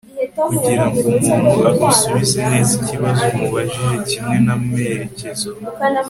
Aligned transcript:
kugirango 0.49 0.97
umuntu 1.17 1.59
agusubize 1.71 2.39
neza 2.51 2.71
ikibazo 2.79 3.23
umubajije 3.35 3.95
kimwe 4.09 4.37
n'amerekezo 4.45 5.49